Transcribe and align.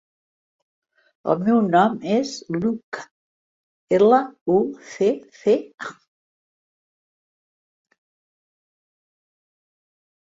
El 1.33 1.41
meu 1.49 1.57
nom 1.65 1.99
és 2.13 2.31
Lucca: 2.63 3.03
ela, 3.97 4.21
u, 4.55 4.57
ce, 4.93 5.11
ce, 5.43 5.55
a. 5.91 5.93